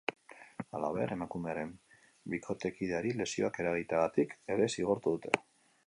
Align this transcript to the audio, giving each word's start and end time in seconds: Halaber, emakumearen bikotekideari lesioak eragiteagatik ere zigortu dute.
Halaber, 0.77 1.11
emakumearen 1.15 1.73
bikotekideari 2.35 3.13
lesioak 3.21 3.61
eragiteagatik 3.65 4.37
ere 4.57 4.73
zigortu 4.77 5.19
dute. 5.19 5.41